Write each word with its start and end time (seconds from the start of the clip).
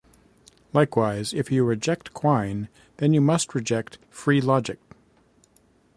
Likewise, 0.73 1.31
if 1.31 1.51
you 1.51 1.63
reject 1.63 2.11
Quine 2.11 2.69
then 2.97 3.13
you 3.13 3.21
must 3.21 3.53
reject 3.53 3.99
free 4.09 4.41
logic. 4.41 4.79